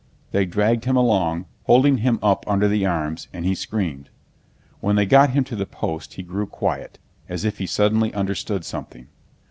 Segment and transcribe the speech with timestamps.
[0.31, 4.09] They dragged him along, holding him up under the arms, and he screamed.
[4.79, 6.97] When they got him to the post he grew quiet,
[7.29, 9.09] as if he suddenly understood something.